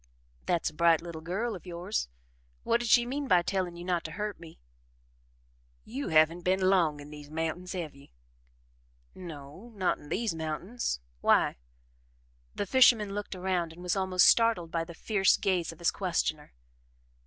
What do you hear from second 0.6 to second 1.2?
a bright